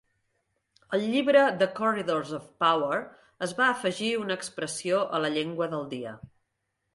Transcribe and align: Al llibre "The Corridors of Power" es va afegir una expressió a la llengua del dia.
Al 0.97 1.03
llibre 1.09 1.43
"The 1.59 1.67
Corridors 1.79 2.31
of 2.37 2.47
Power" 2.65 2.97
es 3.49 3.53
va 3.61 3.69
afegir 3.75 4.11
una 4.23 4.39
expressió 4.43 5.05
a 5.19 5.21
la 5.27 5.33
llengua 5.37 5.69
del 5.77 5.87
dia. 5.95 6.17